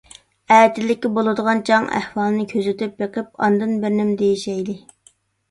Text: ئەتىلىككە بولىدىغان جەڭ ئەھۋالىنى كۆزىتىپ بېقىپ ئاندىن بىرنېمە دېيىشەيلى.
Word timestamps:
ئەتىلىككە 0.53 1.11
بولىدىغان 1.17 1.61
جەڭ 1.69 1.85
ئەھۋالىنى 1.99 2.47
كۆزىتىپ 2.55 2.97
بېقىپ 3.03 3.45
ئاندىن 3.49 3.77
بىرنېمە 3.85 4.19
دېيىشەيلى. 4.25 4.79